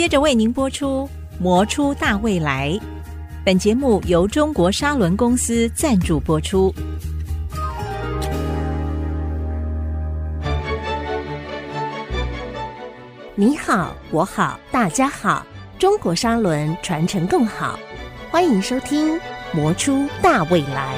[0.00, 1.06] 接着为您播出
[1.38, 2.70] 《魔出大未来》。
[3.44, 6.74] 本节目由中国沙伦公司赞助播出。
[13.34, 15.44] 你好，我好，大家好，
[15.78, 17.78] 中国沙伦传承更好。
[18.30, 19.16] 欢迎收听
[19.52, 20.96] 《魔出大未来》。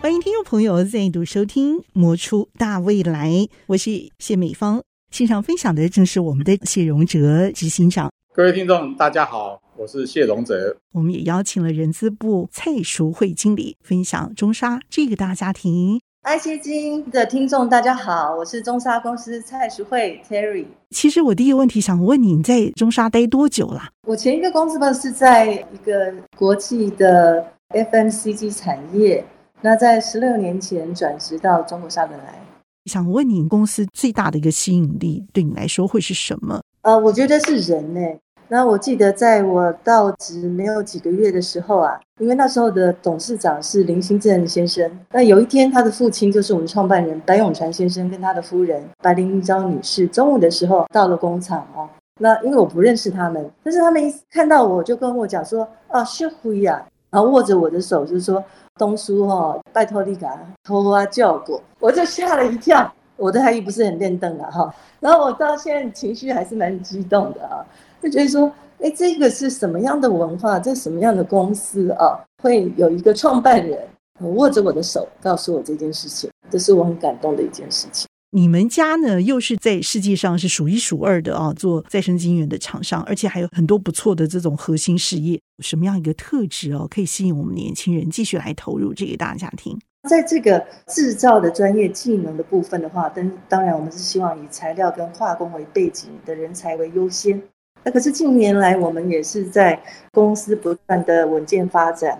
[0.00, 3.30] 欢迎听众朋友再度收听《魔出大未来》，
[3.66, 4.84] 我是谢美芳。
[5.16, 8.12] 现场分享的正是我们的谢荣哲执行长。
[8.34, 10.76] 各位听众，大家好，我是谢荣哲。
[10.92, 15.98] 我们也邀请了人资部蔡淑慧经理分享中沙这个大家庭。
[16.20, 20.66] 爱谢金的听众，大家好，我是中沙公司蔡淑慧 Terry。
[20.90, 23.84] 其实我第一个问题想问你，你在中沙待多久了？
[24.06, 29.24] 我前一个公司吧是在一个国际的 FMCG 产业，
[29.62, 32.38] 那在十六年前转职到中国沙伦来。
[32.86, 36.60] 想问你，公司最大的一个吸引力对你来说会是什么？
[36.82, 38.00] 呃，我觉得是人呢。
[38.48, 44.88] 那我记得在我到职没有几个月的时候啊，因为那时候的董事长是林兴正先生。
[45.10, 51.90] 那有一天，他的父亲就是我们创办人白永传先生跟他的夫人白灵昭女士，中午的时候到了工厂啊。
[52.20, 58.44] 那因为我不认识他们，但是他们一看到我就跟我讲说：“啊，是辉呀！”然后握着我的手就说。
[58.78, 60.26] 东叔哈，拜托你给
[60.62, 62.92] 托啊叫过，我就吓了一跳。
[63.16, 67.64] 我的台语不是很练邓了哈， 然后我到现在情绪还是蛮激动的啊，
[68.02, 70.58] 就觉得说，哎，这个是什么样的文化？
[70.58, 72.20] 这什么样的公司啊？
[72.42, 73.80] 会有一个创办人
[74.20, 78.05] 握着我的手，告诉我这件事情，这是我很感动的一件事情。
[78.32, 85.40] 你们家呢，又是在世界上是数一数二的啊，做再生资源的厂商，而且还有很多不错的这种核心事业。
[85.62, 89.78] 什么样一个特质哦，可以吸引我们年轻人继续来投入这个大家庭？
[90.08, 97.40] 在这个制造的专业技能的部分的话，当当然我们是希望以材料跟化工为背景的人才为优先。
[97.84, 99.80] 那可是近年来，我们也是在
[100.12, 102.18] 公司不断的稳健发展。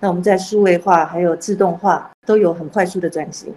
[0.00, 3.52] 那我们在数位化还有自动化都有很快速的转型。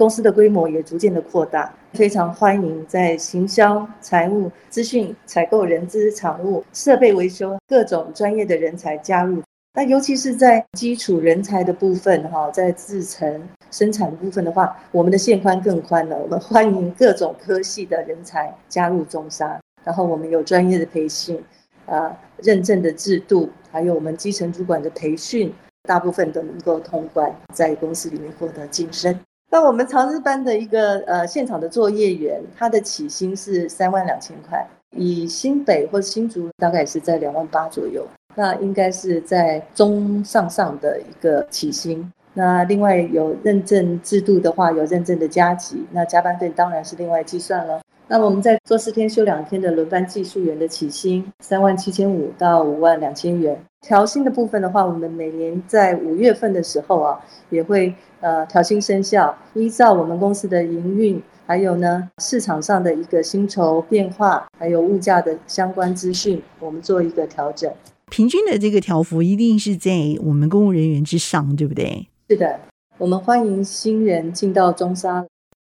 [0.00, 9.42] 公司的规模也逐渐的扩大，非常欢迎在行销、财务、资讯、采购、人资、厂务、设备维修各种专业的人才加入。
[9.74, 16.16] 那尤其是在基础人才的部分，哈，在制成生产部分的话，我们的线宽更宽了。
[16.16, 21.38] 我们欢迎各种科系的人才加入中沙，然后我们有专业的培训，
[21.84, 29.14] 啊，认证的制度，还有我们基层主管的培训，大部分都能够通关，在公司里面获得晋升。
[29.52, 34.64] 那我们长日班的一个呃现场的作业员，他的起薪是三万两千块，
[34.96, 38.06] 以新北或新竹大概是在两万八左右，
[38.36, 42.12] 那应该是在中上上的一个起薪。
[42.32, 47.80] 那另外有认证制度的话，有认证的加急，那加班费当然是另外计算了。
[48.12, 53.56] 那我们在做四天休两天的轮班技术员的起薪三万七千五到五万两千元。
[53.82, 67.72] 调薪的部分的话，我们每年在五月份的时候啊，也会呃调薪生效，依照我们公司的营运，还有呢市场上的一个薪酬变化，还有物价的相关资讯，我们做一个调整。
[68.10, 69.92] 平均的这个调幅一定是在
[70.24, 72.08] 我们公务人员之上，对不对？
[72.28, 72.58] 是的，
[72.98, 75.24] 我们欢迎新人进到中砂，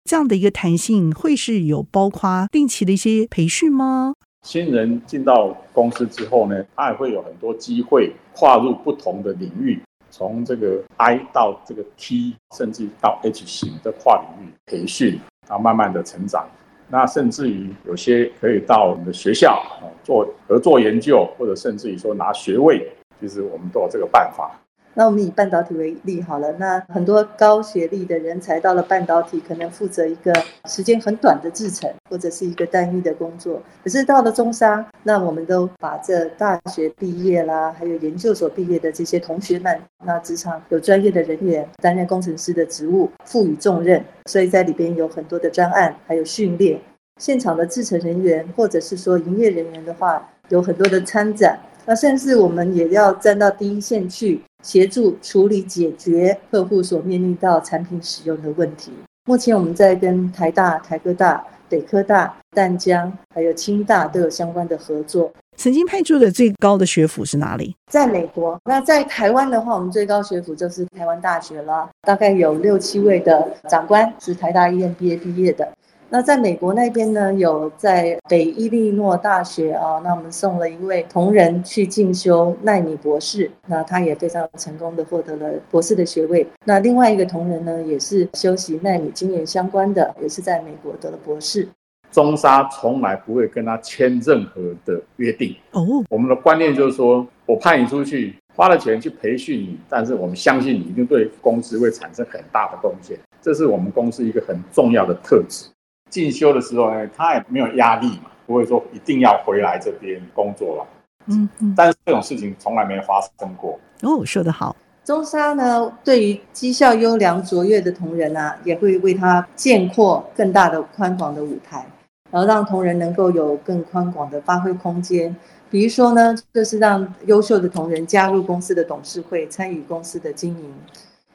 [0.04, 4.14] 这样的一个弹性会是有包括定期的一些培训吗？
[4.42, 9.82] 新人进到公司之后呢，他也会有很多机会跨入不同的领域，
[10.12, 16.46] 从这个 I 到这个 T，甚至到 H 型的跨领域培训，然后慢慢的成长。
[16.90, 22.86] 那甚至于有些可以到我们的学校啊做合作研究，或者甚至于说拿学位，
[23.22, 24.60] 其实我们都有这个办法。
[24.96, 30.34] 那我们以半导体为例好了，那很多高学历的人才到了半导体，可能负责一个
[30.66, 33.62] 时间很短的制程，或者是一个单一的工作。
[33.84, 46.80] 可是到了中商，那我们都把这大学毕业啦，还有研究所毕业的这些同学们，那职场有专业的人员担任工程师的职务，赋予重任，所以在里边有很多的专案，还有训练。
[47.20, 51.60] 现场的制程人员或者是说营业人员的话，有很多的参展。
[51.86, 58.92] 那甚至我们也要站到第一线去协助处理解决客户所面临到产品使用的问题。
[59.26, 65.32] 目前我们在跟台大、台科大、北科大、淡江还有清大都有相关的合作。
[65.56, 67.76] 曾经派驻的最高的学府是哪里？
[67.92, 68.60] 在美国。
[68.66, 75.72] 那在台湾的话，我们最高学府就是台湾大学了，大概有六七位的长官是台大医院毕业毕业的。
[76.14, 86.46] 那在美国那边呢，有在北伊利诺大学啊，那我们送了一位同仁去进修奈米博士，那他也非常成功的获得了博士的学位。
[86.66, 91.68] 那另外一个同仁呢，也是修习奈米经验相关的，也是在美国得了博士。
[92.12, 95.56] 中沙从来不会跟他签任何的约定。
[95.72, 105.66] 哦，我们的观念就是说，我派你出去，花了钱去培训你，但是我们相信你一定对公司会产生很大的贡献，这是我们公司一个很重要的特质。
[106.14, 110.88] 进修的时候呢，他也没有压力嘛，不会说一定要回来这边工作了。
[111.26, 113.80] 嗯嗯，但是这种事情从来没有发生过。
[114.04, 114.76] 哦，说得好。
[115.04, 121.84] 中沙呢，对于绩效优良卓越的同仁啊，也会为他建扩更大的宽广的舞台，
[122.30, 125.36] 然后让同仁能够有更宽广的发挥空间。
[125.72, 130.74] 比如说呢，就是让优秀的同仁加入公司的董事会，参与公司的经营。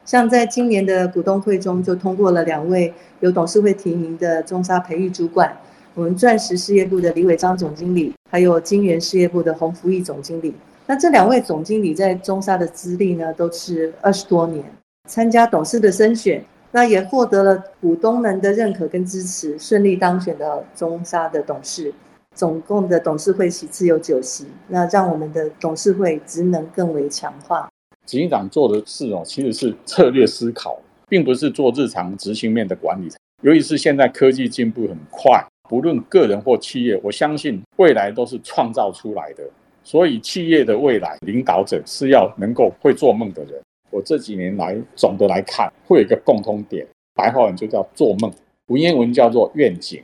[0.09, 5.55] 像在今年的股东会中，就通过了两位由董事会提名的中沙培育主管，
[5.93, 10.55] 我们钻石事业部的李伟章总经理，还有金源事业部的洪福义总经理。
[10.87, 14.65] 那这两位总经理在中沙的资历呢，都是二十多年，
[15.07, 21.93] 参加董事的甄选，那也获得了股东们的认可跟支持，顺利当选了中沙的董事。
[22.33, 27.69] 总共的董事会席次有九席，那让我们的董事会职能更为强化。
[28.09, 33.07] 执行长做的事哦，其实是策略思考，并不是做日常执行面的管理。
[33.43, 39.43] 尤其是现在科技进步很快，不论个人或企业，我相信未来都是创造出来的。
[39.83, 43.61] 所以，企业的未来领导者是要能够会做梦的人。
[43.91, 48.33] 我这几年来总的来看，会有一个共通点，白话文就叫做梦，
[48.69, 50.01] 文言文叫做愿景。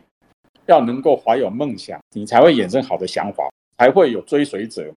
[0.67, 3.49] 要能够怀有梦想，你才会衍生好的想法，
[3.79, 4.93] 才会有追随者。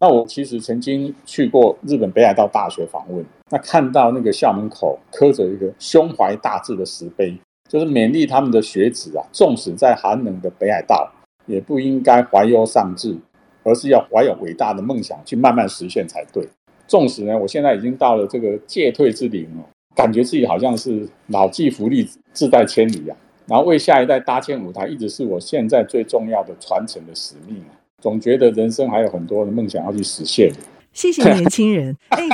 [0.00, 7.38] 那我其实曾经去过日本北海道大学访问，那看到那个校门口刻着一个胸怀大志的石碑，
[7.68, 11.12] 就是勉励他们的学子啊，纵使在寒冷的北海道，
[11.46, 13.16] 也不应该怀忧丧志。
[13.62, 16.48] 而是要怀有伟大的梦想去慢慢实现才对。
[16.86, 19.62] 纵使呢，我现在已经到了这个届退之龄了，
[19.94, 23.14] 感觉自己好像是老骥伏枥，志在千里啊。
[23.44, 27.76] 然后为下一代搭建舞台，一直是我现在最重要的传承的使命啊。
[28.00, 30.52] 总觉得人生还有很多的梦想要去实现。
[30.92, 32.28] 谢谢年轻人， 哎，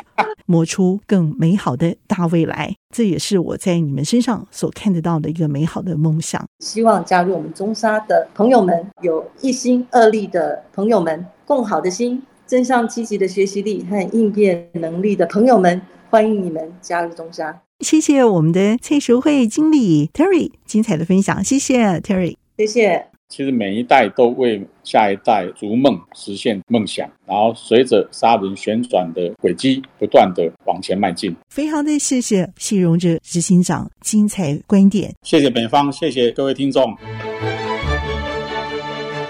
[0.46, 6.42] 磨出更美好的大未来，这也是我在你们身上所看得到的一个美好的梦想。
[6.60, 17.60] 希望加入我们中沙的朋友们，有一心二力的朋友们，共好的心，正向积极的学习力和应变能力的朋友们，欢迎你们加入中沙。
[17.80, 23.15] 谢谢我们的蔡淑慧经理 Terry 精彩的分享，谢谢 Terry，谢谢。
[23.28, 31.34] 其实每一代都为下一代逐梦实现梦想，然后随着砂轮旋转的轨迹不断的往前迈进。
[31.48, 36.96] 非常的谢谢谢荣哲执行长精彩观点，谢谢北方，谢谢各位听众。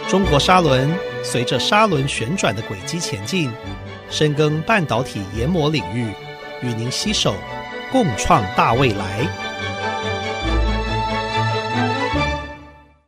[0.09, 0.89] 中国砂轮
[1.25, 3.51] 随着砂轮旋转的轨迹前进，
[4.11, 6.07] 深耕半导体研磨领域，
[6.63, 7.35] 与您携手
[7.91, 9.46] 共创大未来。